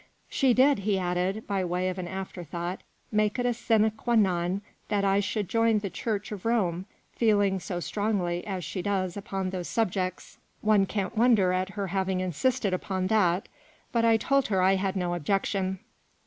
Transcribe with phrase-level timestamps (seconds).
[0.41, 2.81] "She did," he added, by way of an after thought,"
[3.21, 7.59] make it a sine qua non that I should join the Church of Rome feeling
[7.59, 12.73] so strongly as she does upon those subjects, one can't wonder at her having insisted
[12.73, 13.47] upon that
[13.91, 15.77] but I told her I had no objection."